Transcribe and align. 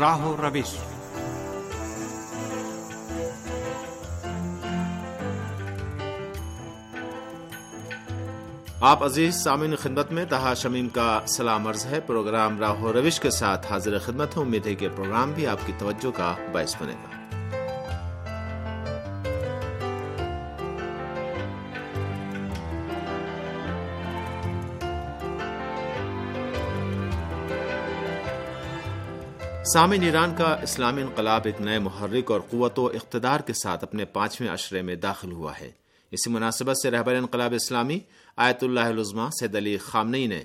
راہ 0.00 0.26
و 0.26 0.36
روش 0.36 0.76
آپ 8.80 9.04
عزیز 9.04 9.34
سامعین 9.34 9.76
خدمت 9.76 10.12
میں 10.12 10.24
تہا 10.24 10.54
شمیم 10.54 10.88
کا 10.88 11.20
سلام 11.26 11.66
عرض 11.66 11.86
ہے۔ 11.86 12.00
پروگرام 12.00 12.60
راہ 12.60 12.82
و 12.82 12.92
روش 12.92 13.20
کے 13.20 13.30
ساتھ 13.30 13.72
حاضر 13.72 13.98
خدمت 13.98 14.36
ہے۔ 14.36 14.42
امید 14.42 14.66
ہے 14.66 14.74
کہ 14.74 14.88
پروگرام 14.88 15.32
بھی 15.32 15.46
آپ 15.46 15.58
کی 15.66 15.72
توجہ 15.78 16.10
کا 16.16 16.34
باعث 16.52 16.74
بنے 16.80 16.92
گا۔ 16.92 17.17
سامعین 29.72 30.02
ایران 30.02 30.34
کا 30.34 30.54
اسلامی 30.62 31.02
انقلاب 31.02 31.40
ایک 31.44 31.60
نئے 31.60 31.78
محرک 31.78 32.30
اور 32.30 32.40
قوت 32.40 32.78
و 32.78 32.86
اقتدار 32.86 33.40
کے 33.40 33.52
ساتھ 33.52 33.84
اپنے 33.84 34.04
پانچویں 34.04 34.50
عشرے 34.50 34.82
میں 34.82 34.94
داخل 34.94 35.32
ہوا 35.32 35.52
ہے۔ 35.60 35.70
اسی 36.10 36.30
مناسبت 36.30 36.76
سے 36.82 36.90
رہبر 36.90 37.14
انقلاب 37.14 37.54
اسلامی 37.54 38.00
آیت 38.36 38.64
اللہ 38.64 38.80
العظمہ 38.80 39.28
سید 39.40 39.56
علی 39.56 39.76
خامنئی 39.76 40.26
نے 40.26 40.42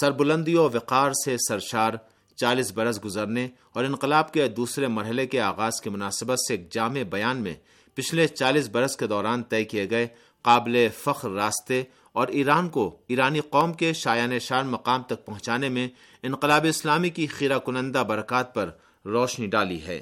سربلندی 0.00 0.54
و 0.54 0.68
وقار 0.74 1.10
سے 1.24 1.36
سرشار 1.48 1.92
چالیس 2.36 2.72
برس 2.72 3.04
گزرنے 3.04 3.48
اور 3.72 3.84
انقلاب 3.84 4.32
کے 4.32 4.48
دوسرے 4.48 4.86
مرحلے 4.86 5.26
کے 5.26 5.40
آغاز 5.40 5.80
کی 5.80 5.90
مناسبت 5.90 6.38
سے 6.38 6.54
ایک 6.54 6.72
جامع 6.72 7.02
بیان 7.10 7.36
میں 7.36 7.54
پچھلے 7.94 8.26
چالیس 8.26 8.68
برس 8.68 8.96
کے 8.96 9.06
دوران 9.06 9.42
طے 9.42 9.64
کیے 9.64 9.90
گئے 9.90 10.06
قابل 10.42 10.88
فخر 10.98 11.30
راستے 11.30 11.82
اور 12.14 12.28
ایران 12.28 12.68
کو 12.68 12.98
ایرانی 13.08 13.40
قوم 13.40 13.72
کے 13.72 13.92
شایان 13.92 14.38
شان 14.38 14.66
مقام 14.66 15.02
تک 15.02 15.26
پہنچانے 15.26 15.68
میں 15.68 15.88
انقلاب 16.22 16.66
اسلامی 16.68 17.10
کی 17.10 17.26
خیرہ 17.26 17.58
کنندہ 17.58 18.04
برکات 18.08 18.54
پر 18.54 18.70
روشنی 19.04 19.46
ڈالی 19.46 19.80
ہے۔ 19.82 20.00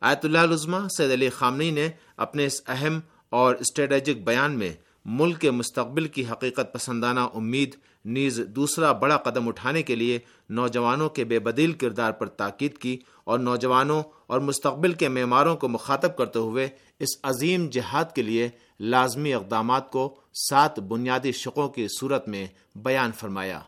آیت 0.00 0.24
اللہ 0.24 0.38
العظمہ 0.38 0.76
سید 0.96 1.10
علی 1.10 1.28
خامنی 1.28 1.70
نے 1.70 1.88
اپنے 2.16 2.46
اس 2.46 2.60
اہم 2.68 3.00
اور 3.30 3.54
اسٹریٹجک 3.54 4.22
بیان 4.24 4.58
میں 4.58 4.72
ملک 5.04 5.40
کے 5.40 5.50
مستقبل 5.50 6.08
کی 6.08 6.24
حقیقت 6.32 6.72
پسندانہ 6.72 7.20
امید، 7.34 7.76
نیز 8.04 8.40
دوسرا 8.48 8.92
بڑا 8.92 9.16
قدم 9.16 9.48
اٹھانے 9.48 9.82
کے 9.82 9.94
لیے 9.94 10.18
نوجوانوں 10.50 11.08
کے 11.08 11.24
بے 11.24 11.38
بدیل 11.38 11.72
کردار 11.72 12.12
پر 12.12 12.26
تاکید 12.26 12.78
کی 12.78 12.98
اور 13.24 13.38
نوجوانوں 13.38 14.02
اور 14.26 14.40
مستقبل 14.40 14.92
کے 14.92 15.08
معماروں 15.08 15.56
کو 15.56 15.68
مخاطب 15.68 16.16
کرتے 16.16 16.38
ہوئے 16.38 16.68
اس 16.98 17.08
عظیم 17.22 17.68
جہاد 17.68 18.04
کے 18.14 18.22
لیے 18.22 18.48
لازمی 18.82 19.34
اقدامات 19.34 19.90
کو 19.90 20.16
سات 20.34 20.78
بنیادی 20.80 21.32
شقوں 21.32 21.68
کی 21.68 21.86
صورت 21.88 22.28
میں 22.28 22.46
بیان 22.74 23.12
فرمایا۔ 23.12 23.60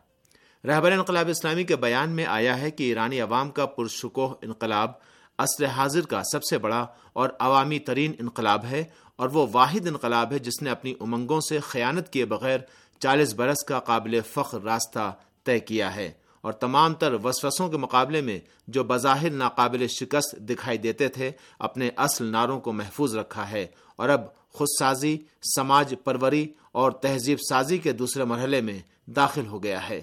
رہبر 0.65 0.93
انقلاب 0.93 1.29
اسلامی 1.29 1.65
کے 1.65 1.77
بیان 1.77 2.11
میں 2.11 2.27
آیا 2.27 2.61
ہے 2.61 2.71
کہ 2.71 2.85
ایرانی 2.85 3.21
عوام 3.21 3.51
کا 3.51 3.67
پرشکوہ 3.67 4.35
انقلاب 4.43 4.91
عصر 5.39 5.67
حاضر 5.67 6.01
کا 6.01 6.23
سب 6.23 6.45
سے 6.45 6.59
بڑا 6.59 6.87
اور 7.13 7.29
عوامی 7.39 7.79
ترین 7.79 8.13
انقلاب 8.19 8.65
ہے 8.65 8.85
اور 9.17 9.29
وہ 9.29 9.47
واحد 9.53 9.87
انقلاب 9.87 10.33
ہے 10.33 10.39
جس 10.39 10.63
نے 10.63 10.71
اپنی 10.71 10.95
امنگوں 11.01 11.41
سے 11.41 11.59
خیانت 11.59 12.13
کیے 12.13 12.25
بغیر 12.25 12.59
چالیس 12.99 13.35
برس 13.35 13.65
کا 13.65 13.81
قابل 13.81 14.21
فخر 14.21 14.63
راستہ 14.63 15.13
طے 15.45 15.61
کیا 15.61 15.97
ہے 15.97 16.13
اور 16.41 16.53
تمام 16.53 16.95
تر 16.95 17.15
وسوسوں 17.25 17.69
کے 17.69 17.77
مقابلے 17.77 18.21
میں 18.21 18.39
جو 18.69 18.85
بظاہر 18.85 19.31
ناقابل 19.31 19.87
شکست 19.87 20.37
دکھائی 20.39 20.79
دیتے 20.79 21.09
تھے، 21.09 21.31
اپنے 21.59 21.91
اصل 21.97 22.25
ناروں 22.25 22.61
کو 22.61 22.73
محفوظ 22.73 23.17
رکھا 23.17 23.51
ہے 23.51 23.67
اور 23.97 24.09
اب 24.09 24.21
خود 24.55 24.69
سازی 24.79 25.19
سماج 25.57 25.95
پروری 26.05 26.49
اور 26.73 26.91
تہذیب 26.91 27.39
سازی 27.49 27.79
کے 27.79 27.93
دوسرے 27.93 28.25
مرحلے 28.25 28.61
میں 28.61 28.79
داخل 29.07 29.47
ہو 29.47 29.63
گیا 29.63 29.89
ہے۔ 29.89 30.01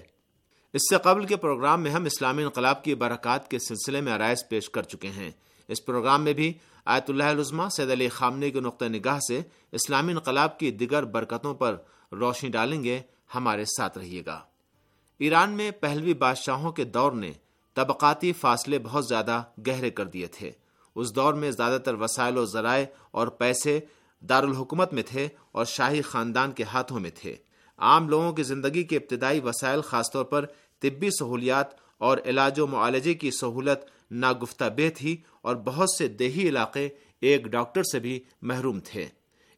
اس 0.72 0.80
سے 0.90 0.96
قبل 1.02 1.26
کے 1.26 1.36
پروگرام 1.36 1.82
میں 1.82 1.90
ہم 1.90 2.04
اسلامی 2.04 2.42
انقلاب 2.42 2.84
کی 2.84 2.94
برکات 2.94 3.50
کے 3.50 3.58
سلسلے 3.58 4.00
میں 4.00 4.12
آرائز 4.12 4.48
پیش 4.48 4.70
کر 4.70 4.82
چکے 4.82 5.08
ہیں۔ 5.08 5.30
اس 5.68 5.84
پروگرام 5.84 6.22
میں 6.22 6.32
بھی 6.32 6.52
آیت 6.84 7.10
اللہ 7.10 7.24
العظمہ 7.24 7.68
سید 7.76 7.90
علی 7.90 8.08
خامنے 8.08 8.50
کے 8.50 8.60
نقطۂ 8.60 8.84
نگاہ 8.84 9.18
سے 9.28 9.40
اسلامی 9.72 10.12
انقلاب 10.12 10.58
کی 10.58 10.70
دیگر 10.70 11.02
برکتوں 11.02 11.54
پر 11.54 11.76
روشنی 12.12 12.50
ڈالیں 12.50 12.84
گے، 12.84 13.00
ہمارے 13.34 13.64
ساتھ 13.64 13.98
رہیے 13.98 14.22
گا۔ 14.26 14.40
ایران 15.18 15.50
میں 15.50 15.70
پہلوی 15.70 16.14
بادشاہوں 16.14 16.72
کے 16.72 16.84
دور 16.84 17.12
نے 17.12 17.32
طبقاتی 17.74 18.32
فاصلے 18.32 18.78
بہت 18.78 19.08
زیادہ 19.08 19.42
گہرے 19.66 19.90
کر 19.90 20.06
دیے 20.06 20.26
تھے۔ 20.26 20.50
اس 20.94 21.16
دور 21.16 21.34
میں 21.34 21.50
زیادہ 21.50 21.78
تر 21.80 21.94
وسائل 21.94 22.38
و 22.38 22.44
ذرائع 22.44 22.84
اور 23.10 23.26
پیسے 23.26 23.80
دارالحکومت 24.28 24.92
میں 24.92 25.02
تھے 25.02 25.28
اور 25.52 25.64
شاہی 25.64 26.02
خاندان 26.02 26.52
کے 26.52 26.62
ہاتھوں 26.62 27.00
میں 27.00 27.10
تھے۔ 27.14 27.36
عام 27.78 28.08
لوگوں 28.08 28.32
کی 28.32 28.42
زندگی 28.42 28.82
کے 28.82 28.96
ابتدائی 28.96 29.40
وسائل 29.40 29.80
خاص 29.80 30.10
طور 30.12 30.24
پر 30.24 30.46
طبی 30.78 31.10
سہولیات 31.10 31.66
اور 31.98 32.18
علاج 32.24 32.60
و 32.60 32.66
معالجے 32.66 33.14
کی 33.14 33.30
سہولت 33.30 33.78
ناگفتہ 34.10 34.64
بے 34.64 34.90
تھی 34.90 35.16
اور 35.42 35.56
بہت 35.56 35.88
سے 35.98 36.08
دیہی 36.08 36.48
علاقے 36.48 36.88
ایک 37.20 37.44
ڈاکٹر 37.44 37.82
سے 37.82 37.98
بھی 37.98 38.20
محروم 38.42 38.80
تھے۔ 38.84 39.06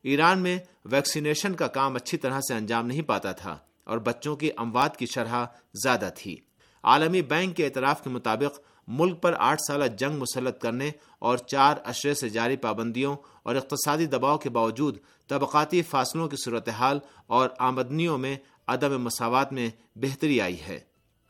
ایران 0.03 0.39
میں 0.39 0.59
ویکسینیشن 0.85 1.55
کا 1.55 1.67
کام 1.67 1.97
اچھی 1.97 2.19
طرح 2.19 2.41
سے 2.41 2.55
انجام 2.55 2.87
نہیں 2.87 3.03
پاتا 3.03 3.33
تھا 3.33 3.59
اور 3.85 3.99
بچوں 3.99 4.37
کی 4.37 4.51
اموات 4.57 4.97
کی 4.97 5.07
شرح 5.07 5.45
زیادہ 5.75 6.11
تھی۔ 6.17 6.37
عالمی 6.83 7.23
بینک 7.23 7.57
کے 7.57 7.65
اعتراف 7.65 8.05
کے 8.05 8.11
مطابق 8.11 8.61
ملک 8.89 9.23
پر 9.23 9.35
آٹھ 9.39 9.61
سالہ 9.69 9.85
جنگ 9.85 10.19
مسلط 10.19 10.59
کرنے 10.59 10.91
اور 11.19 11.39
چار 11.39 11.77
اشرے 11.85 12.15
سے 12.15 12.29
جاری 12.29 12.57
پابندیوں 12.57 13.17
اور 13.43 13.55
اقتصادی 13.55 14.07
دباؤ 14.07 14.39
کے 14.39 14.51
باوجود 14.51 14.99
طبقاتی 15.29 15.83
فاصلوں 15.83 16.29
کی 16.29 16.37
صورتحال 16.45 16.99
اور 17.27 17.49
آمدنیوں 17.59 18.19
میں 18.19 18.37
عدم 18.67 19.03
مساوات 19.03 19.53
میں 19.53 19.71
بہتری 19.97 20.41
آئی 20.41 20.61
ہے۔ 20.69 20.81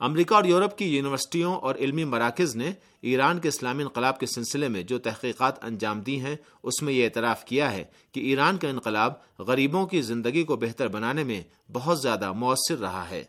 امریکہ 0.01 0.35
اور 0.35 0.45
یورپ 0.45 0.79
کی 0.79 0.97
یونیورسٹیوں 0.97 1.55
اور 1.55 1.75
علمی 1.75 2.05
مراکز 2.05 2.57
نے 2.57 2.73
ایران 3.01 3.39
کے 3.39 3.49
اسلامی 3.49 3.83
انقلاب 3.83 4.21
کے 4.21 4.27
سلسلے 4.27 4.69
میں 4.69 4.83
جو 4.83 4.99
تحقیقات 4.99 5.65
انجام 5.65 6.01
دی 6.01 6.21
ہیں، 6.21 6.37
اس 6.63 6.83
میں 6.83 6.93
یہ 6.93 7.05
اعتراف 7.05 7.45
کیا 7.45 7.73
ہے 7.73 7.85
کہ 8.13 8.21
ایران 8.21 8.57
کا 8.57 8.69
انقلاب 8.69 9.13
غریبوں 9.39 9.87
کی 9.87 10.03
زندگی 10.03 10.43
کو 10.43 10.57
بہتر 10.57 10.89
بنانے 10.89 11.25
میں 11.25 11.43
بہت 11.73 12.03
زیادہ 12.03 12.33
مؤثر 12.33 12.79
رہا 12.81 13.11
ہے۔ 13.11 13.25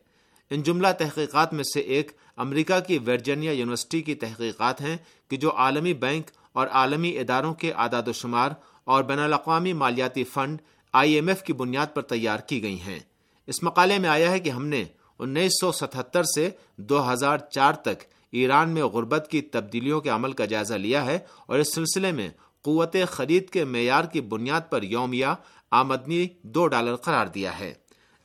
ان 0.50 0.63
جملہ 0.63 0.88
تحقیقات 0.97 1.53
میں 1.53 1.63
سے 1.63 1.80
ایک 1.80 2.12
امریکہ 2.38 2.79
کی 2.79 2.97
ورجینیا 2.97 3.51
یونیورسٹی 3.51 4.01
کی 4.01 4.16
تحقیقات 4.16 4.81
ہیں 4.81 4.97
کہ 5.29 5.38
جو 5.38 5.56
عالمی 5.56 5.94
بینک 5.94 6.29
اور 6.53 6.68
عالمی 6.68 7.19
اداروں 7.19 7.53
کے 7.53 7.72
اعداد 7.72 8.07
و 8.07 8.13
شمار 8.13 8.50
اور 8.84 9.03
بین 9.03 9.19
الاقوامی 9.19 9.73
مالیاتی 9.73 10.23
فنڈ 10.23 10.62
آئی 10.94 11.13
ایم 11.13 11.28
ایف 11.28 11.44
کی 11.44 11.53
بنیاد 11.53 11.88
پر 11.94 12.01
تیار 12.01 12.40
کی 12.40 12.62
گئی 12.63 12.81
ہیں۔ 12.81 13.00
اس 13.47 13.63
مقالے 13.63 14.00
میں 14.00 14.09
آیا 14.09 14.31
ہے 14.31 14.40
کہ 14.40 14.50
ہم 14.50 14.66
نے 14.66 14.84
انیس 15.19 15.51
سو 15.62 15.72
ستہتر 15.72 16.24
سے 16.24 16.50
دو 16.78 17.13
ہزار 17.13 17.38
چار 17.38 17.74
تک 17.74 18.03
ایران 18.31 18.69
میں 18.69 18.84
غربت 18.84 19.28
کی 19.31 19.41
تبدیلیوں 19.41 20.01
کے 20.01 20.09
عمل 20.09 20.31
کا 20.31 20.45
جائزہ 20.45 20.74
لیا 20.74 21.06
ہے 21.06 21.19
اور 21.45 21.59
اس 21.59 21.74
سلسلے 21.74 22.12
میں 22.12 22.29
قوت 22.62 22.95
خرید 23.07 23.50
کے 23.50 23.66
معیار 23.66 24.03
کی 24.03 24.22
بنیاد 24.22 24.62
پر 24.69 24.84
یومیہ 24.84 25.25
آمدنی 25.72 26.28
دو 26.44 26.68
ڈالر 26.68 26.95
قرار 26.95 27.28
دیا 27.28 27.59
ہے۔ 27.59 27.74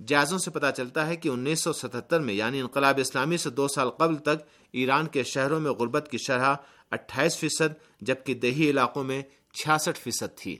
جائزوں 0.06 0.38
سے 0.38 0.50
پتا 0.50 0.72
چلتا 0.72 1.06
ہے 1.06 1.16
کہ 1.16 1.28
انیس 1.28 1.60
سو 1.60 1.72
ستہتر 1.72 2.20
میں 2.20 2.34
یعنی 2.34 2.60
انقلاب 2.60 2.98
اسلامی 2.98 3.36
سے 3.36 3.50
دو 3.50 3.68
سال 3.68 3.90
قبل 3.90 4.16
تک، 4.16 4.44
ایران 4.72 5.06
کے 5.06 5.22
شہروں 5.22 5.60
میں 5.60 5.70
غربت 5.70 6.08
کی 6.10 6.18
شرح 6.18 6.54
اٹھائیس 6.90 7.36
فیصد، 7.38 7.74
جبکہ 8.00 8.34
دیہی 8.34 8.70
علاقوں 8.70 9.04
میں 9.04 9.22
چھیاسٹھ 9.52 9.98
فیصد 9.98 10.38
تھی۔ 10.38 10.56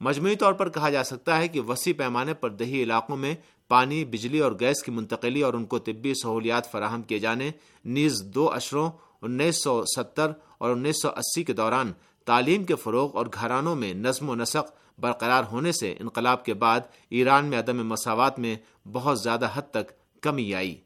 مجموعی 0.00 0.36
طور 0.36 0.52
پر 0.52 0.68
کہا 0.68 0.90
جا 0.90 1.04
سکتا 1.04 1.38
ہے 1.38 1.48
کہ 1.48 1.60
وسیع 1.60 1.92
پیمانے 1.96 2.34
پر 2.34 2.50
دیہی 2.50 2.82
علاقوں 2.82 3.16
میں 3.16 3.34
پانی، 3.68 4.04
بجلی 4.04 4.38
اور 4.38 4.52
گیس 4.60 4.82
کی 4.82 4.90
منتقلی 4.90 5.42
اور 5.42 5.54
ان 5.54 5.64
کو 5.64 5.78
طبی 5.78 6.12
سہولیات 6.14 6.70
فراہم 6.70 7.02
کیے 7.02 7.18
جانے 7.18 7.50
نیز 7.84 8.22
دو 8.24 8.50
اشروں، 8.52 8.90
انیس 9.22 9.62
سو 9.64 9.82
ستر 9.96 10.30
اور 10.58 10.70
انیس 10.70 11.02
سو 11.02 11.08
اسی 11.08 11.44
کے 11.44 11.52
دوران 11.52 11.92
تعلیم 12.26 12.64
کے 12.64 12.74
فروغ 12.74 13.16
اور 13.16 13.26
گھرانوں 13.34 13.74
میں 13.76 13.94
نظم 13.94 14.28
و 14.28 14.34
نسق 14.34 14.72
برقرار 14.98 15.44
ہونے 15.44 15.72
سے 15.72 15.94
انقلاب 16.00 16.44
کے 16.44 16.54
بعد 16.54 16.80
ایران 17.10 17.46
میں 17.46 17.58
عدم 17.58 17.88
مساوات 17.88 18.38
میں 18.38 18.56
بہت 18.92 19.20
زیادہ 19.20 19.48
حد 19.54 19.62
تک 19.70 20.20
کمی 20.22 20.54
آئی۔ 20.54 20.76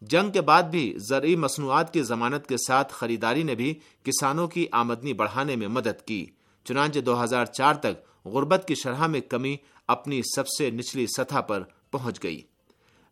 جنگ 0.00 0.30
کے 0.30 0.40
بعد 0.40 0.62
بھی 0.62 0.94
زرعی 1.08 1.36
مصنوعات 1.36 1.92
کی 1.92 2.02
ضمانت 2.02 2.46
کے 2.46 2.56
ساتھ 2.56 2.92
خریداری 2.92 3.42
نے 3.42 3.54
بھی 3.54 3.74
کسانوں 4.02 4.48
کی 4.48 4.66
آمدنی 4.72 5.12
بڑھانے 5.12 5.56
میں 5.56 5.68
مدد 5.68 6.06
کی۔ 6.06 6.26
چنانچہ 6.64 6.98
دو 6.98 7.24
ہزار 7.24 7.44
چار 7.44 7.74
تک 7.74 8.26
غربت 8.26 8.64
کی 8.68 8.74
شرح 8.74 9.06
میں 9.06 9.20
کمی 9.20 9.56
اپنی 9.88 10.20
سب 10.36 10.48
سے 10.48 10.70
نچلی 10.70 11.06
سطح 11.06 11.40
پر 11.40 11.62
پہنچ 11.90 12.22
گئی۔ 12.22 12.42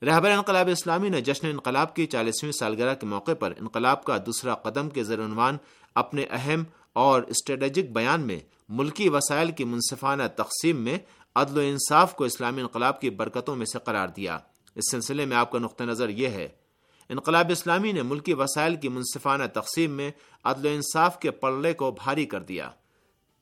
رہبر 0.02 0.30
انقلاب 0.30 0.68
اسلامی 0.68 1.08
نے 1.08 1.20
جشن 1.20 1.46
انقلاب 1.46 1.96
کی 1.96 2.06
چالیسویں 2.06 2.52
سالگرہ 2.52 2.94
کے 2.94 3.06
موقع 3.06 3.34
پر 3.34 3.52
انقلاب 3.60 4.04
کا 4.04 4.16
دوسرا 4.26 4.54
قدم 4.54 4.90
کے 4.90 5.04
زیر 5.04 5.20
عنوان 5.20 5.56
اپنے 5.94 6.24
اہم 6.30 6.64
اور 6.92 7.22
اسٹریٹجک 7.22 7.92
بیان 7.92 8.20
میں 8.20 8.40
ملکی 8.68 9.08
وسائل 9.08 9.50
کی 9.50 9.64
منصفانہ 9.64 10.22
تقسیم 10.36 10.76
میں 10.76 10.98
عدل 11.36 11.58
و 11.58 11.60
انصاف 11.60 12.14
کو 12.14 12.24
اسلامی 12.24 12.60
انقلاب 12.60 13.00
کی 13.00 13.10
برکتوں 13.10 13.56
میں 13.56 13.66
سے 13.66 13.78
قرار 13.84 14.08
دیا۔ 14.08 14.38
اس 14.74 14.90
سلسلے 14.90 15.24
میں 15.24 15.36
آپ 15.36 15.50
کا 15.50 15.58
نقطہ 15.58 15.84
نظر 15.84 16.08
یہ 16.08 16.28
ہے، 16.28 16.48
انقلاب 17.10 17.50
اسلامی 17.50 17.92
نے 17.92 18.02
ملکی 18.02 18.34
وسائل 18.34 18.76
کی 18.76 18.88
منصفانہ 18.88 19.44
تقسیم 19.52 19.90
میں 19.90 20.10
عدل 20.44 20.66
و 20.66 20.70
انصاف 20.70 21.18
کے 21.20 21.30
پلڑے 21.30 21.72
کو 21.72 21.90
بھاری 21.90 22.24
کر 22.24 22.40
دیا۔ 22.40 22.70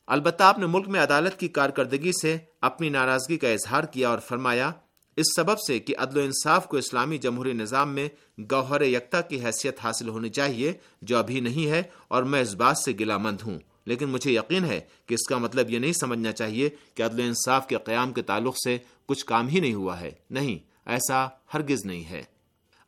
البتہ 0.06 0.42
آپ 0.42 0.58
نے 0.58 0.66
ملک 0.66 0.88
میں 0.88 1.00
عدالت 1.00 1.38
کی 1.40 1.48
کارکردگی 1.48 2.12
سے 2.22 2.36
اپنی 2.60 2.88
ناراضگی 2.88 3.36
کا 3.36 3.48
اظہار 3.48 3.84
کیا 3.84 4.08
اور 4.08 4.19
فرمایا، 4.19 4.70
اس 5.16 5.26
سبب 5.36 5.58
سے 5.60 5.78
کہ 5.78 5.94
عدل 5.98 6.19
و 6.19 6.22
انصاف 6.22 6.69
کو 6.69 6.76
اسلامی 6.76 7.19
جمہوری 7.19 7.52
نظام 7.52 7.94
میں 7.94 8.08
گوہر 8.50 8.80
یکتا 8.80 9.20
کی 9.20 9.44
حیثیت 9.44 9.80
حاصل 9.80 10.08
ہونی 10.08 10.28
چاہیے، 10.28 10.72
جو 11.02 11.19
ابھی 11.19 11.40
نہیں 11.40 11.70
ہے 11.70 11.82
اور 12.08 12.22
میں 12.22 12.40
اس 12.40 12.54
بات 12.54 12.78
سے 12.78 12.92
گلا 13.00 13.19
مند 13.19 13.40
ہوں۔ 13.42 13.58
لیکن 13.84 14.08
مجھے 14.08 14.32
یقین 14.32 14.64
ہے 14.64 14.81
کہ 15.06 15.14
اس 15.14 15.26
کا 15.29 15.38
مطلب 15.38 15.70
یہ 15.70 15.79
نہیں 15.79 15.93
سمجھنا 15.93 16.32
چاہیے 16.32 16.70
کہ 16.94 17.02
عدل 17.02 17.20
و 17.20 17.23
انصاف 17.23 17.67
کے 17.67 17.76
قیام 17.76 18.12
کے 18.12 18.23
تعلق 18.23 18.55
سے 18.64 18.79
کچھ 19.06 19.25
کام 19.25 19.49
ہی 19.49 19.61
نہیں 19.61 19.75
ہوا 19.75 20.00
ہے۔ 20.00 20.11
نہیں، 20.31 20.58
ایسا 20.87 21.26
ہرگز 21.55 21.84
نہیں 21.84 22.05
ہے۔ 22.05 22.23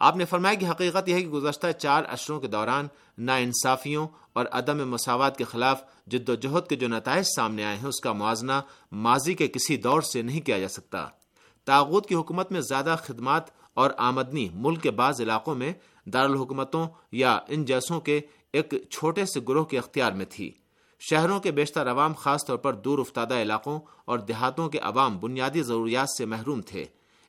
آپ 0.01 0.17
نے 0.17 0.25
فرمایا 0.25 0.55
کہ 0.55 0.67
حقیقت 0.67 1.09
یہ 1.09 1.15
ہے 1.15 1.21
کہ 1.21 1.29
گزشتہ 1.29 1.67
چار 1.73 2.03
اشروں 2.09 2.41
کے 2.41 2.47
دوران 2.47 2.87
نا 3.19 3.37
انصافیوں 3.37 4.09
اور 4.33 4.47
عدم 4.53 4.91
مساوات 4.91 5.37
کے 5.37 5.45
خلاف 5.45 5.83
جد 6.07 6.29
و 6.29 6.35
جہد 6.35 6.69
کے 6.69 6.77
جو 6.77 6.89
نتائج 6.89 7.25
سامنے 7.37 7.65
آئے 7.65 7.77
ہیں، 7.77 7.87
اس 7.87 8.01
کا 8.01 8.13
موازنہ 8.13 8.61
ماضی 8.93 9.35
کے 9.35 9.49
کسی 9.49 9.77
دور 9.77 10.03
سے 10.03 10.23
نہیں 10.23 10.41
کیا 10.41 10.59
جا 10.59 10.69
سکتا۔ 10.69 11.07
تاغت 11.65 12.07
کی 12.07 12.15
حکومت 12.15 12.53
میں 12.53 12.61
زیادہ 12.61 12.97
خدمات 13.03 13.43
اور 13.75 13.91
آمدنی 13.97 14.49
ملک 14.55 14.83
کے 14.83 14.91
بعض 14.91 15.21
علاقوں 15.21 15.55
میں 15.55 15.73
دارالحکومتوں 16.07 16.87
یا 17.13 17.39
ان 17.49 17.65
جیسوں 17.65 18.01
کے 18.01 18.21
ایک 18.53 18.75
چھوٹے 18.91 19.25
سے 19.25 19.41
گروہ 19.49 19.65
کے 19.65 19.79
اختیار 19.79 20.13
میں 20.13 20.27
تھی۔ 20.31 20.51
شہروں 21.11 21.41
کے 21.41 21.51
بیشتر 21.51 21.91
عوام 21.91 22.13
خاص 22.13 22.47
طور 22.47 22.57
پر 22.57 22.75
دور 22.75 22.99
افتادہ 22.99 23.35
علاقوں 23.35 23.81
اور 24.05 24.19
دیہاتوں 24.19 24.69
کے 24.69 24.79
عوام 24.79 25.19
بنیادی 25.19 25.63
ضروریات 25.63 26.09
سے 26.19 26.25
محروم 26.25 26.61
تھے۔ 26.61 26.85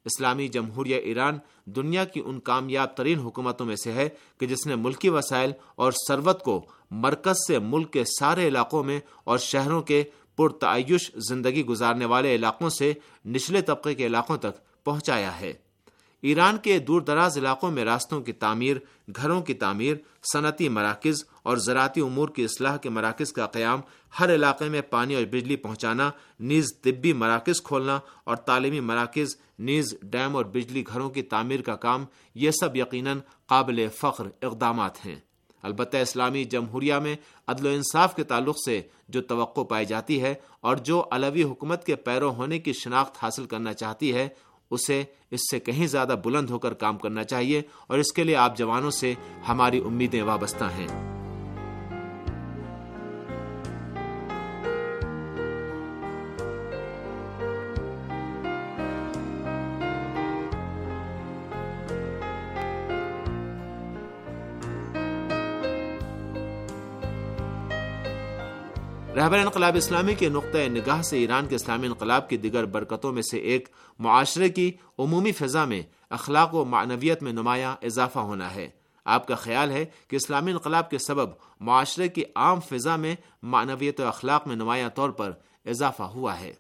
اسلامی 0.06 0.48
جمہوریہ 0.48 0.96
ایران 0.96 1.38
دنیا 1.66 2.04
کی 2.04 2.22
ان 2.26 2.40
کامیاب 2.40 2.96
ترین 2.98 3.20
حکومتوں 3.20 3.66
میں 3.66 3.76
سے 3.76 3.92
ہے 3.92 4.10
کہ 4.38 4.48
جس 4.48 4.68
نے 4.68 4.76
ملکی 4.76 5.10
وسائل 5.10 5.52
اور 5.76 5.92
سروت 6.08 6.44
کو 6.44 6.66
مرکز 6.92 7.36
سے 7.48 7.60
ملک 7.60 7.94
کے 7.94 8.04
سارے 8.20 8.48
علاقوں 8.48 8.84
میں 8.84 9.00
اور 9.24 9.38
شہروں 9.38 9.82
کے 9.82 10.04
پرتعیش 10.36 11.12
زندگی 11.30 11.66
گزارنے 11.66 12.06
والے 12.06 12.36
علاقوں 12.36 12.70
سے 12.70 12.94
نچلے 13.28 13.62
طبقے 13.62 13.94
کے 13.94 14.06
علاقوں 14.06 14.38
تک 14.38 14.84
پہنچایا 14.84 15.40
ہے۔ 15.40 15.54
ایران 16.26 16.58
کے 16.58 16.80
دور 16.80 17.02
دراز 17.02 17.38
علاقوں 17.38 17.72
میں 17.72 17.84
راستوں 17.86 18.22
کی 18.22 18.32
تعمیر، 18.34 18.78
گھروں 19.16 19.42
کی 19.42 19.54
تعمیر، 19.54 19.96
صنعتی 20.34 20.70
مراکز 20.70 21.24
اور 21.44 21.58
زراعتی 21.58 22.02
امور 22.02 22.30
کی 22.30 22.44
اصلاح 22.44 22.78
کے 22.78 22.90
مراکز 22.90 23.34
کا 23.34 23.46
قیام، 23.48 23.82
ہر 24.20 24.36
علاقے 24.36 24.70
میں 24.70 24.82
پانی 24.82 25.16
اور 25.16 25.24
بجلی 25.24 25.56
پہنچانا، 25.56 26.10
نیز 26.40 26.74
طبی 26.82 27.14
مراکز 27.14 27.62
کھولنا 27.62 28.00
اور 28.24 28.36
تعلیمی 28.36 28.80
مراکز، 28.80 29.36
نیز 29.60 29.96
ڈیم 30.02 30.36
اور 30.36 30.46
بجلی 30.46 30.84
گھروں 30.94 31.10
کی 31.10 31.22
تعمیر 31.22 31.62
کا 31.62 31.76
کام، 31.76 32.06
یہ 32.36 32.52
سب 32.52 32.76
یقیناً 32.76 33.20
قابل 33.46 33.88
فخر 33.88 34.30
اقدامات 34.42 35.06
ہیں۔ 35.06 35.16
البتہ 35.64 35.98
اسلامی 35.98 36.44
جمہوریہ 36.44 36.96
میں 36.96 37.16
عدل 37.48 37.66
و 37.66 37.70
انصاف 37.70 38.16
کے 38.16 38.24
تعلق 38.24 38.56
سے 38.66 38.82
جو 39.10 39.22
توقع 39.22 39.62
پائی 39.62 39.86
جاتی 39.86 40.22
ہے 40.22 40.34
اور 40.62 40.78
جو 40.78 41.04
علوی 41.12 41.44
حکومت 41.44 41.86
کے 41.86 41.96
پیرو 41.96 42.30
ہونے 42.32 42.60
کی 42.60 42.74
شناخت 42.74 43.24
حاصل 43.24 43.46
کرنا 43.46 43.74
چاہتی 43.74 44.14
ہے 44.14 44.28
اسے 44.72 45.04
اس 45.32 45.40
سے 45.52 45.60
کہیں 45.60 45.88
زیادہ 45.88 46.16
بلند 46.24 46.50
ہو 46.50 46.60
کر 46.60 46.74
کام 46.74 46.98
کرنا 46.98 47.24
چاہیے 47.24 47.62
اور 47.88 48.00
اس 48.00 48.14
کے 48.14 48.24
لیے 48.24 48.36
آپ 48.36 48.58
جوانوں 48.58 48.92
سے 48.92 49.14
ہماری 49.48 49.82
امیدیں 49.86 50.24
وابستہ 50.24 50.64
ہیں۔ 50.64 51.15
رہبر 69.26 69.38
انقلاب 69.38 69.76
اسلامی 69.76 70.16
کے 70.16 70.30
نقطۂ 70.30 70.58
نگاہ 70.58 71.02
سے 71.02 71.18
ایران 71.18 71.48
کے 71.48 71.56
اسلامی 71.56 71.88
انقلاب 71.88 72.30
کی 72.30 72.38
دیگر 72.38 72.66
برکتوں 72.66 73.14
میں 73.14 73.22
سے 73.22 73.38
ایک 73.38 73.70
معاشرے 74.00 74.50
کی 74.50 74.72
عمومی 75.00 75.32
فضا 75.32 75.66
میں 75.66 75.82
اخلاق 76.10 76.54
و 76.54 76.66
معنویت 76.66 77.24
میں 77.24 77.34
نمایاں 77.34 77.76
اضافہ 77.82 78.20
ہونا 78.20 78.56
ہے۔ 78.56 78.70
آپ 79.06 79.28
کا 79.28 79.36
خیال 79.36 79.72
ہے 79.72 79.86
کہ 80.08 80.16
اسلامی 80.16 80.52
انقلاب 80.52 80.90
کے 80.90 80.98
سبب 80.98 81.30
معاشرے 81.60 82.08
کی 82.08 82.24
عام 82.36 82.60
فضا 82.60 82.96
میں 82.96 83.16
معنویت 83.44 84.00
و 84.00 84.08
اخلاق 84.08 84.48
میں 84.48 84.56
نمایاں 84.56 84.90
طور 84.90 85.10
پر 85.10 85.32
اضافہ 85.66 86.04
ہوا 86.04 86.40
ہے۔ 86.40 86.54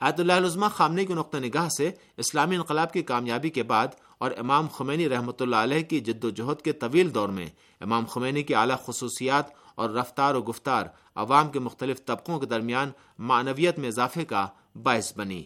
آیت 0.00 0.20
اللہ 0.20 0.32
عظمہ 0.32 0.66
خامنے 0.66 1.04
کے 1.04 1.14
نقطۂ 1.14 1.38
نگاہ 1.38 1.68
سے 1.68 1.90
اسلامی 2.16 2.56
انقلاب 2.56 2.92
کی 2.92 3.02
کامیابی 3.02 3.50
کے 3.50 3.62
بعد 3.62 3.88
اور 4.18 4.30
امام 4.38 4.66
خمینی 4.66 5.08
رحمۃ 5.08 5.40
اللہ 5.40 5.56
علیہ 5.56 5.82
کی 5.82 6.00
جد 6.00 6.24
و 6.24 6.30
جہد 6.30 6.62
کے 6.62 6.72
طویل 6.72 7.14
دور 7.14 7.28
میں 7.28 7.46
امام 7.80 8.04
خمینی 8.04 8.42
کی 8.42 8.54
اعلیٰ 8.54 8.76
خصوصیات 8.86 9.61
اور 9.74 9.90
رفتار 9.90 10.34
و 10.34 10.42
گفتار 10.42 10.86
عوام 11.14 11.50
کے 11.50 11.58
مختلف 11.58 12.04
طبقوں 12.04 12.38
کے 12.40 12.46
درمیان 12.46 12.90
معنویت 13.18 13.78
میں 13.78 13.88
اضافے 13.88 14.24
کا 14.24 14.46
باعث 14.82 15.12
بنی۔ 15.16 15.42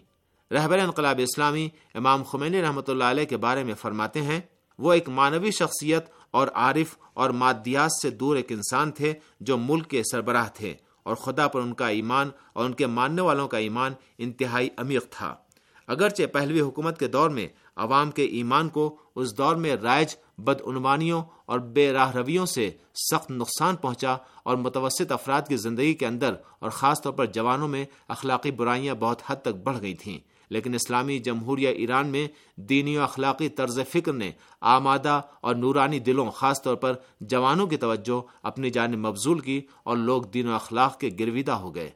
رہبر 0.50 0.78
انقلاب 0.78 1.20
اسلامی 1.22 1.68
امام 1.94 2.22
خمینی 2.22 2.62
رحمۃ 2.62 2.88
اللہ 2.88 3.04
علیہ 3.04 3.24
کے 3.24 3.36
بارے 3.36 3.64
میں 3.64 3.74
فرماتے 3.74 4.22
ہیں، 4.22 4.40
وہ 4.78 4.92
ایک 4.92 5.08
معنوی 5.08 5.50
شخصیت 5.50 6.10
اور 6.30 6.48
عارف 6.54 6.96
اور 7.14 7.30
مادیات 7.30 7.92
سے 8.02 8.10
دور 8.10 8.36
ایک 8.36 8.52
انسان 8.52 8.92
تھے 8.92 9.12
جو 9.40 9.56
ملک 9.56 9.88
کے 9.90 10.02
سربراہ 10.12 10.48
تھے 10.54 10.74
اور 11.02 11.16
خدا 11.16 11.46
پر 11.48 11.60
ان 11.60 11.72
کا 11.74 11.88
ایمان 11.88 12.30
اور 12.52 12.64
ان 12.64 12.72
کے 12.72 12.86
ماننے 12.86 13.22
والوں 13.22 13.48
کا 13.48 13.58
ایمان 13.58 13.92
انتہائی 14.18 14.68
عمیق 14.76 15.10
تھا۔ 15.10 15.34
اگرچہ 15.88 16.26
پہلوی 16.32 16.60
حکومت 16.60 16.98
کے 16.98 17.08
دور 17.08 17.30
میں 17.30 17.48
عوام 17.76 18.10
کے 18.10 18.24
ایمان 18.24 18.68
کو 18.68 18.96
اس 19.14 19.36
دور 19.38 19.56
میں 19.56 19.76
رائج 19.76 20.16
بدعنوانیوں 20.38 21.22
اور 21.46 21.58
بے 21.58 21.92
راہ 21.92 22.12
رویوں 22.12 22.46
سے 22.46 22.70
سخت 22.94 23.30
نقصان 23.30 23.76
پہنچا 23.76 24.16
اور 24.42 24.56
متوسط 24.56 25.12
افراد 25.12 25.42
کی 25.48 25.56
زندگی 25.56 25.94
کے 25.94 26.06
اندر 26.06 26.34
اور 26.58 26.70
خاص 26.70 27.02
طور 27.02 27.12
پر 27.12 27.26
جوانوں 27.26 27.68
میں 27.68 27.84
اخلاقی 28.08 28.50
برائیاں 28.50 28.94
بہت 28.94 29.22
حد 29.26 29.36
تک 29.36 29.56
بڑھ 29.64 29.80
گئی 29.80 29.94
تھیں۔ 29.94 30.18
لیکن 30.50 30.74
اسلامی 30.74 31.18
جمہوریہ 31.18 31.68
ایران 31.68 32.06
میں 32.06 32.28
دینی 32.56 32.96
و 32.96 33.02
اخلاقی 33.02 33.48
طرز 33.48 33.80
فکر 33.92 34.12
نے 34.12 34.30
آمادہ 34.60 35.20
اور 35.40 35.54
نورانی 35.54 35.98
دلوں، 35.98 36.30
خاص 36.30 36.62
طور 36.62 36.74
پر 36.74 36.94
جوانوں 37.20 37.66
کی 37.66 37.76
توجہ 37.76 38.22
اپنی 38.42 38.70
جانب 38.70 38.98
مبزول 38.98 39.38
کی 39.38 39.60
اور 39.82 39.96
لوگ 39.96 40.22
دین 40.22 40.48
و 40.48 40.54
اخلاق 40.54 41.00
کے 41.00 41.10
گرویدہ 41.20 41.52
ہو 41.52 41.74
گئے۔ 41.74 41.90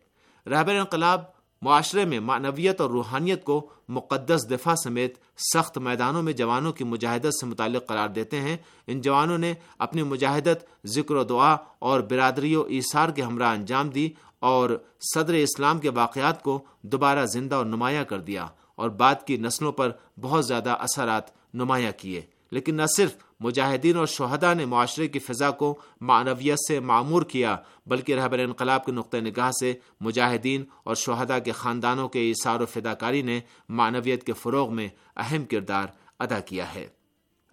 رہبر 0.47 0.75
انقلاب 0.75 1.40
معاشرے 1.63 2.05
میں 2.05 2.21
معنویت 2.21 2.81
اور 2.81 2.91
روحانیت 2.91 3.45
کو 3.45 3.69
مقدس 3.89 4.51
دفاع 4.51 4.75
سمیت 4.75 5.15
سخت 5.55 5.79
میدانوں 5.79 6.23
میں 6.23 6.33
جوانوں 6.33 6.73
کی 6.73 6.85
مجاہدت 6.85 7.35
سے 7.41 7.47
متعلق 7.47 7.87
قرار 7.87 8.09
دیتے 8.09 8.41
ہیں۔ 8.41 8.57
ان 8.87 9.01
جوانوں 9.01 9.39
نے 9.39 9.55
اپنی 9.79 10.03
مجاہدت، 10.03 10.87
ذکر 10.87 11.15
و 11.15 11.25
دعا 11.25 11.57
اور 11.79 12.01
برادری 12.01 12.55
و 12.57 12.63
ایثار 12.63 13.09
کے 13.09 13.23
ہمراہ 13.23 13.55
انجام 13.55 13.89
دی 13.89 14.11
اور 14.39 14.71
صدر 15.15 15.35
اسلام 15.35 15.79
کے 15.79 15.91
واقعات 15.91 16.43
کو 16.43 16.61
دوبارہ 16.83 17.27
زندہ 17.27 17.55
اور 17.55 17.67
نمایاں 17.67 18.05
کر 18.05 18.21
دیا 18.21 18.47
اور 18.75 18.89
بعد 18.89 19.15
کی 19.27 19.37
نسلوں 19.37 19.73
پر 19.73 19.91
بہت 20.21 20.47
زیادہ 20.47 20.71
اثرات 20.71 21.55
نمایاں 21.55 21.93
کیے۔ 21.97 22.23
لیکن 22.51 22.75
نہ 22.75 22.87
صرف 22.97 23.15
مجاہدین 23.41 23.97
اور 23.97 24.07
شہداء 24.07 24.55
نے 24.55 24.65
معاشرے 24.65 25.09
کی 25.09 25.19
فضا 25.19 25.51
کو 25.51 25.79
معنویت 26.01 26.59
سے 26.69 26.81
معمور 26.81 27.23
کیا، 27.23 27.57
بلکہ 27.87 28.15
رہبر 28.15 28.39
انقلاب 28.39 28.85
کے 28.85 28.93
نقطۂ 28.93 29.17
نگاہ 29.17 29.51
سے 29.61 29.75
مجاہدین 30.01 30.65
اور 30.85 30.95
شہداء 30.95 31.39
کے 31.39 31.53
خاندانوں 31.53 32.09
کے 32.09 32.31
اثار 32.31 32.61
و 32.61 32.67
فداکاری 32.67 33.23
نے 33.23 33.41
معنویت 33.69 34.25
کے 34.25 34.33
فروغ 34.33 34.75
میں 34.75 34.89
اہم 35.17 35.45
کردار 35.45 35.87
ادا 36.19 36.41
کیا 36.41 36.75
ہے۔ 36.75 36.87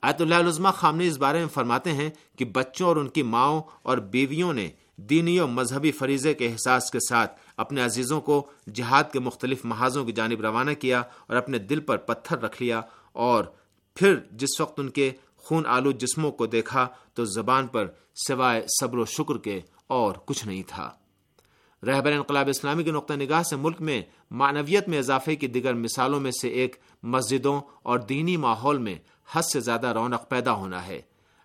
آیت 0.02 0.22
اللہ 0.22 0.36
علمہ 0.36 0.70
خامنی 0.70 1.08
اس 1.08 1.18
بارے 1.18 1.40
میں 1.40 1.48
فرماتے 1.48 1.94
ہیں 1.94 2.10
کہ 2.38 2.46
بچوں 2.46 2.88
اور 2.88 2.96
ان 2.96 3.08
کی 3.08 3.24
ماؤں 3.24 3.62
اور 3.84 3.98
بیویوں 3.98 4.54
نے 4.54 4.70
دینی 4.98 5.40
و 5.40 5.48
مذہبی 5.48 5.92
فریضے 5.92 6.34
کے 6.34 6.48
احساس 6.48 6.92
کے 6.92 7.00
ساتھ 7.10 7.40
اپنے 7.58 7.82
عزیزوں 7.82 8.22
کو 8.22 8.48
جہاد 8.74 9.04
کے 9.14 9.20
مختلف 9.20 9.66
محاذوں 9.66 10.06
کی 10.06 10.12
جانب 10.12 10.42
روانہ 10.42 10.72
کیا 10.72 11.00
اور 11.00 11.36
اپنے 11.36 11.60
دل 11.60 11.80
پر 11.80 11.98
پتھر 11.98 12.38
رکھ 12.38 12.64
لیا 12.64 12.82
اور 13.14 13.44
پھر 13.98 14.16
جس 14.32 14.62
وقت 14.62 14.80
ان 14.80 14.90
کے 14.90 15.12
خون 15.38 15.66
آلو 15.66 15.92
جسموں 15.92 16.32
کو 16.32 16.46
دیکھا 16.46 16.88
تو 17.14 17.26
زبان 17.26 17.68
پر 17.68 17.88
سوائے 18.28 18.66
صبر 18.82 18.98
و 18.98 19.06
شکر 19.06 19.38
کے 19.38 19.62
اور 19.88 20.14
کچھ 20.26 20.48
نہیں 20.48 20.64
تھا۔ 20.68 20.92
رہبر 21.88 22.12
انقلاب 22.12 22.50
اسلامی 22.50 22.84
کے 22.84 22.92
نقطۂ 22.92 23.14
نگاہ 23.14 23.44
سے 23.44 23.56
ملک 23.56 23.82
میں 23.82 24.02
معنویت 24.32 24.88
میں 24.88 25.00
اضافے 25.00 25.36
کی 25.36 25.48
دیگر 25.48 25.74
مثالوں 25.74 26.20
میں 26.20 26.32
سے 26.32 26.48
ایک 26.48 26.76
مسجدوں 27.04 27.62
اور 27.84 28.00
دینی 28.00 28.38
ماحول 28.38 28.78
میں 28.78 28.96
حد 29.32 29.42
سے 29.42 29.60
زیادہ 29.60 29.88
رونق 29.88 30.30
پیدا 30.30 30.54
ہونا 30.54 30.88
ہے۔ 30.88 31.02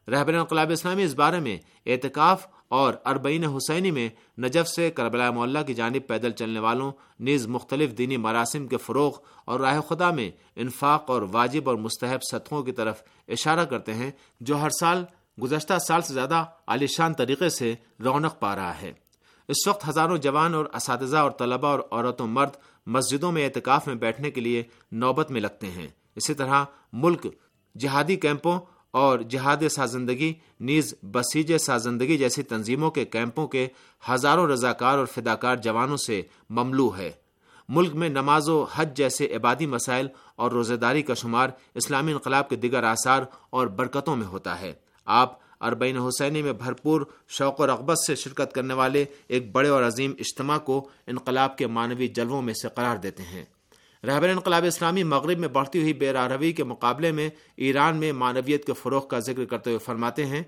رہبر 0.09 0.35
انقلاب 0.35 0.71
اسلامی 0.71 1.03
اس 1.03 1.15
بارے 1.15 1.41
میں 1.41 1.59
اعتکاف 1.87 2.47
اور 2.73 2.95
اربعین 3.05 3.45
حسینی 3.45 3.91
میں 3.91 4.09
نجف 4.41 4.69
سے 4.69 4.91
کربلا 4.91 5.31
معلّہ 5.31 5.59
کی 5.67 5.75
جانب 5.75 6.07
پیدل 6.07 6.31
چلنے 6.31 6.61
والوں 6.61 6.93
نیز 7.21 7.47
مختلف 7.47 7.99
دینی 7.99 8.17
مراسم 8.17 8.67
کے 8.67 8.77
فروغ 8.77 9.19
اور 9.45 9.61
راہ 9.61 9.81
خدا 9.81 10.11
میں 10.11 10.31
انفاق 10.57 11.11
اور 11.11 11.23
واجب 11.33 11.69
اور 11.69 11.77
مستحب 11.77 12.23
سطحوں 12.23 12.63
کی 12.63 12.73
طرف 12.73 13.03
اشارہ 13.29 13.65
کرتے 13.65 13.95
ہیں، 13.95 14.11
جو 14.41 14.61
ہر 14.61 14.71
سال 14.81 15.05
گزشتہ 15.43 15.79
سال 15.79 16.03
سے 16.03 16.15
زیادہ 16.15 16.45
عالیشان 16.67 17.15
طریقے 17.15 17.49
سے 17.49 17.75
رونق 18.01 18.41
پا 18.41 18.57
رہا 18.57 18.81
ہے۔ 18.83 18.93
اس 19.49 19.69
وقت 19.69 19.89
ہزاروں 19.89 20.19
جوان 20.19 20.55
اور 20.55 20.67
اساتذہ 20.75 21.17
اور 21.17 21.31
طلبہ 21.31 21.69
اور 21.69 21.81
عورت 21.91 22.21
و 22.21 22.27
مرد 22.27 22.51
مسجدوں 22.87 23.33
میں 23.33 23.45
اعتکاف 23.45 23.87
میں 23.87 23.95
بیٹھنے 23.95 24.31
کے 24.31 24.41
لیے 24.41 24.63
نوبت 24.93 25.31
میں 25.31 25.41
لگتے 25.41 25.67
ہیں۔ 25.67 25.89
اسی 26.17 26.35
طرح 26.35 26.65
ملک 26.93 27.27
جہادی 27.79 28.17
کیمپوں 28.17 28.61
اور 28.93 29.19
جہاد 29.19 29.69
سازندگی، 29.71 30.35
نیز 30.61 30.95
بسیج 31.03 31.59
سازندگی 31.59 32.19
جیسی 32.19 32.43
تنظیموں 32.43 32.91
کے 32.91 33.05
کیمپوں 33.05 33.47
کے 33.47 33.69
ہزاروں 34.11 34.47
رضاکار 34.47 34.99
اور 34.99 35.07
فداکار 35.07 35.57
جوانوں 35.57 35.97
سے 35.97 36.23
مملو 36.51 36.91
ہے۔ 36.99 37.11
ملک 37.69 37.95
میں 37.95 38.09
نماز 38.09 38.49
و 38.49 38.67
حج 38.75 38.97
جیسے 38.97 39.37
عبادی 39.37 39.67
مسائل 39.67 40.09
اور 40.37 40.51
روزہ 40.51 40.75
داری 40.75 41.03
کا 41.03 41.15
شمار 41.15 41.49
اسلامی 41.75 42.13
انقلاب 42.13 42.49
کے 42.49 42.57
دیگر 42.57 42.83
آثار 42.83 43.23
اور 43.51 43.67
برکتوں 43.67 44.17
میں 44.17 44.27
ہوتا 44.27 44.61
ہے۔ 44.61 44.73
آپ 45.07 45.39
اربین 45.61 45.97
حسینی 45.97 46.43
میں 46.43 46.53
بھرپور 46.53 47.03
شوق 47.29 47.61
و 47.61 47.67
رغبت 47.67 47.99
سے 48.07 48.15
شرکت 48.15 48.53
کرنے 48.55 48.75
والے 48.75 49.05
ایک 49.29 49.53
بڑے 49.53 49.69
اور 49.69 49.83
عظیم 49.83 50.13
اجتماع 50.19 50.59
کو 50.59 50.89
انقلاب 51.07 51.59
کے 51.59 51.67
مانوی 51.67 52.09
جلووں 52.09 52.43
میں 52.43 52.55
سے 52.55 52.69
قرار 52.75 52.97
دیتے 52.97 53.23
ہیں۔ 53.23 53.45
رہبر 54.07 54.29
انقلاب 54.29 54.65
اسلامی 54.65 55.03
مغرب 55.03 55.39
میں 55.39 55.49
بڑھتی 55.49 55.81
ہوئی 55.81 55.93
بے 55.93 56.13
راروی 56.13 56.53
کے 56.53 56.65
مقابلے 56.65 57.13
میں 57.13 57.31
ایران 57.57 57.97
میں 57.97 58.13
معنویت 58.13 58.65
کے 58.65 58.73
فروغ 58.73 59.09
کا 59.09 59.19
ذکر 59.19 59.45
کرتے 59.45 59.71
ہوئے 59.71 59.79
فرماتے 59.79 60.27
ہیں، 60.27 60.43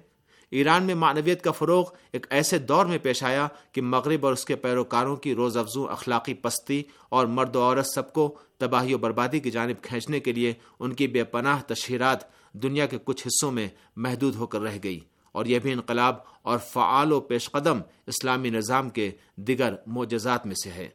ایران 0.51 0.83
میں 0.83 0.95
معنویت 0.95 1.43
کا 1.43 1.51
فروغ 1.51 1.85
ایک 2.13 2.27
ایسے 2.31 2.59
دور 2.59 2.87
میں 2.87 2.99
پیش 2.99 3.23
آیا 3.23 3.49
کہ 3.73 3.83
مغرب 3.83 4.27
اور 4.27 4.33
اس 4.33 4.45
کے 4.45 4.57
پیروکاروں 4.57 5.17
کی 5.17 5.35
روز 5.35 5.57
افزوں 5.57 5.87
اخلاقی 5.87 6.35
پستی 6.35 6.83
اور 7.09 7.27
مرد 7.27 7.57
و 7.57 7.63
عورت 7.63 7.87
سب 7.87 8.13
کو 8.13 8.39
تباہی 8.59 8.95
و 8.95 8.99
بربادی 8.99 9.41
کی 9.41 9.51
جانب 9.51 9.83
کھینچنے 9.83 10.21
کے 10.21 10.33
لیے 10.33 10.53
ان 10.81 10.93
کی 10.93 11.09
بے 11.09 11.25
پناہ 11.25 11.63
تشہیرات 11.67 12.19
دنیا 12.53 12.87
کے 12.87 12.99
کچھ 13.05 13.27
حصوں 13.27 13.53
میں 13.53 13.69
محدود 13.97 14.35
ہو 14.35 14.47
کر 14.47 14.61
رہ 14.61 14.79
گئی۔ 14.85 15.01
اور 15.33 15.47
یہ 15.47 15.59
بھی 15.59 15.73
انقلاب 15.73 16.15
اور 16.43 16.59
فعال 16.59 17.13
و 17.13 17.21
پیش 17.21 17.51
قدم 17.51 17.81
اسلامی 18.07 18.51
نظام 18.51 18.91
کے 18.91 19.11
دیگر 19.37 19.75
معجزات 19.87 20.47
میں 20.47 20.55
سے 20.55 20.71
ہے۔ 20.71 20.89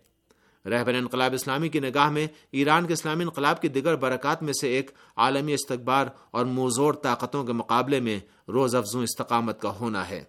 رہبر 0.65 0.93
انقلاب 0.93 1.33
اسلامی 1.33 1.69
کی 1.69 1.79
نگاہ 1.79 2.09
میں 2.09 2.27
ایران 2.51 2.87
کے 2.87 2.93
اسلامی 2.93 3.23
انقلاب 3.23 3.61
کی 3.61 3.67
دیگر 3.67 3.95
برکات 3.95 4.43
میں 4.43 4.53
سے 4.53 4.67
ایک 4.67 4.91
عالمی 5.15 5.53
استقبار 5.53 6.07
اور 6.31 6.45
موزور 6.45 6.93
طاقتوں 6.93 7.43
کے 7.43 7.53
مقابلے 7.53 7.99
میں 7.99 8.19
روز 8.47 8.75
افزوں 8.75 9.03
استقامت 9.03 9.61
کا 9.61 9.69
ہونا 9.69 10.09
ہے۔ 10.09 10.23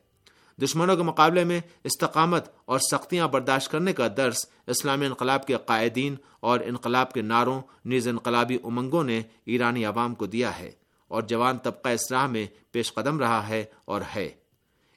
دشمنوں 0.63 0.97
کے 0.97 1.03
مقابلے 1.03 1.45
میں 1.45 1.61
استقامت 1.85 2.49
اور 2.65 2.79
سختیاں 2.79 3.29
برداشت 3.29 3.71
کرنے 3.71 3.93
کا 3.93 4.09
درس 4.17 4.47
اسلامی 4.67 5.07
انقلاب 5.07 5.47
کے 5.47 5.57
قائدین 5.67 6.17
اور 6.41 6.61
انقلاب 6.61 7.13
کے 7.13 7.23
ناروں 7.23 7.61
نیز 7.85 8.09
انقلابی 8.09 8.59
امنگوں 8.65 9.05
نے 9.05 9.23
ایرانی 9.47 9.85
عوام 9.85 10.15
کو 10.15 10.27
دیا 10.27 10.59
ہے 10.59 10.71
اور 11.09 11.23
جوان 11.23 11.59
طبقہ 11.59 11.89
اسلح 11.89 12.27
میں 12.27 12.47
پیش 12.71 12.95
قدم 12.95 13.19
رہا 13.19 13.49
ہے 13.49 13.65
اور 13.85 14.01
ہے۔ 14.17 14.40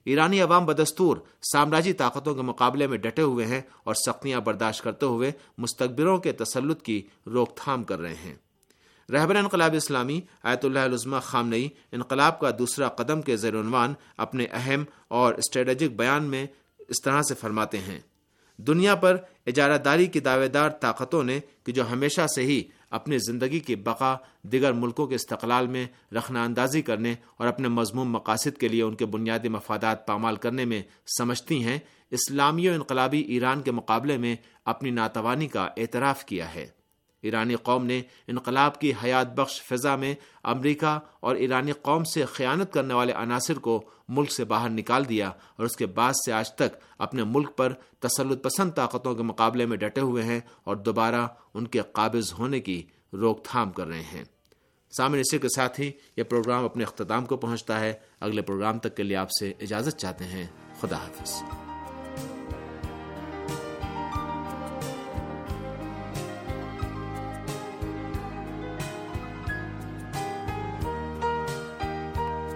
ایرانی 0.05 0.41
عوام 0.41 0.65
بدستور 0.65 1.17
سامراجی 1.53 1.93
طاقتوں 1.93 2.35
کے 2.35 2.41
مقابلے 2.41 2.87
میں 2.87 2.97
ڈٹے 2.97 3.21
ہوئے 3.21 3.45
ہیں 3.45 3.61
اور 3.83 3.95
سختیاں 3.95 4.39
برداشت 4.39 4.83
کرتے 4.83 5.05
ہوئے 5.05 5.31
مستقبروں 5.57 6.17
کے 6.17 6.31
تسلط 6.31 6.81
کی 6.81 7.01
روک 7.25 7.55
تھام 7.57 7.83
کر 7.83 7.99
رہے 7.99 8.15
ہیں۔ 8.15 8.35
رہبر 9.09 9.35
انقلاب 9.35 9.73
اسلامی، 9.73 10.21
آیت 10.43 10.65
اللہ 10.65 10.79
علزمہ 10.79 11.17
خام 11.23 11.47
نئی 11.47 11.69
انقلاب 11.91 12.39
کا 12.39 12.49
دوسرا 12.59 12.87
قدم 12.89 13.21
کے 13.21 13.37
زیر 13.37 13.59
عنوان 13.59 13.93
اپنے 14.17 14.45
اہم 14.51 14.83
اور 15.07 15.33
اسٹریٹجک 15.33 15.95
بیان 15.95 16.23
میں 16.23 16.45
اس 16.87 17.01
طرح 17.03 17.21
سے 17.21 17.35
فرماتے 17.35 17.79
ہیں، 17.79 17.99
دنیا 18.59 18.95
پر 18.95 19.17
اجارہ 19.47 19.77
داری 19.77 20.05
کی 20.05 20.19
دعوے 20.19 20.47
دار 20.47 20.69
طاقتوں 20.69 21.23
نے 21.23 21.39
کہ 21.63 21.71
جو 21.71 21.89
ہمیشہ 21.91 22.27
سے 22.35 22.41
ہی 22.41 22.63
اپنی 22.93 23.17
زندگی 23.17 23.59
کی 23.59 23.75
بقا 23.75 24.15
دیگر 24.43 24.73
ملکوں 24.73 25.07
کے 25.07 25.15
استقلال 25.15 25.67
میں 25.67 25.85
رکھنا 26.11 26.43
اندازی 26.43 26.81
کرنے 26.81 27.15
اور 27.37 27.47
اپنے 27.47 27.67
مضمون 27.67 28.07
مقاصد 28.07 28.57
کے 28.57 28.67
لیے 28.67 28.81
ان 28.81 28.95
کے 28.95 29.05
بنیادی 29.05 29.49
مفادات 29.49 30.07
پامال 30.07 30.35
کرنے 30.35 30.65
میں 30.65 30.81
سمجھتی 31.17 31.63
ہیں، 31.63 31.79
اسلامی 32.11 32.69
و 32.69 32.73
انقلابی 32.73 33.21
ایران 33.21 33.61
کے 33.61 33.71
مقابلے 33.71 34.17
میں 34.17 34.35
اپنی 34.65 34.89
ناتوانی 34.89 35.47
کا 35.47 35.67
اعتراف 35.77 36.25
کیا 36.25 36.53
ہے۔ 36.55 36.67
ایرانی 37.23 37.55
قوم 37.55 37.85
نے 37.85 38.01
انقلاب 38.27 38.79
کی 38.79 38.93
حیات 39.03 39.33
بخش 39.33 39.61
فضا 39.61 39.95
میں 39.95 40.15
امریکہ 40.43 40.99
اور 41.19 41.35
ایرانی 41.35 41.71
قوم 41.71 42.03
سے 42.03 42.25
خیانت 42.25 42.73
کرنے 42.73 42.93
والے 42.93 43.13
عناصر 43.13 43.53
کو 43.53 43.89
ملک 44.07 44.31
سے 44.31 44.45
باہر 44.45 44.69
نکال 44.69 45.09
دیا 45.09 45.27
اور 45.27 45.65
اس 45.65 45.75
کے 45.75 45.85
بعد 45.85 46.13
سے 46.13 46.31
آج 46.31 46.53
تک 46.53 46.77
اپنے 46.97 47.23
ملک 47.23 47.57
پر 47.57 47.73
تسلط 47.99 48.43
پسند 48.43 48.71
طاقتوں 48.75 49.15
کے 49.15 49.23
مقابلے 49.23 49.65
میں 49.65 49.77
ڈٹے 49.77 50.01
ہوئے 50.01 50.23
ہیں 50.23 50.39
اور 50.63 50.75
دوبارہ 50.75 51.27
ان 51.53 51.67
کے 51.67 51.81
قابض 51.91 52.33
ہونے 52.33 52.59
کی 52.59 52.83
روک 53.13 53.45
تھام 53.45 53.71
کر 53.71 53.87
رہے 53.87 54.01
ہیں۔ 54.01 54.23
سامنے 54.97 55.21
اسی 55.21 55.37
کے 55.37 55.47
ساتھ 55.55 55.81
ہی 55.81 55.91
یہ 56.17 56.23
پروگرام 56.23 56.65
اپنے 56.65 56.83
اختتام 56.83 57.25
کو 57.25 57.37
پہنچتا 57.37 57.79
ہے۔ 57.79 57.93
اگلے 58.19 58.41
پروگرام 58.41 58.79
تک 58.79 58.95
کے 58.95 59.03
لیے 59.03 59.17
آپ 59.17 59.29
سے 59.39 59.53
اجازت 59.61 59.97
چاہتے 59.97 60.23
ہیں۔ 60.23 60.47
خدا 60.81 60.97
حافظ۔ 60.97 61.41